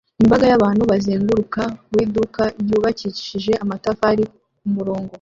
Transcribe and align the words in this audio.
Imbaga 0.23 0.45
y'abantu 0.51 0.83
bazenguruka 0.91 1.61
mu 1.89 1.97
iduka 2.05 2.43
ryubakishijwe 2.61 3.53
amatafari 3.63 4.23
ku 4.57 4.67
murongo 4.75 5.09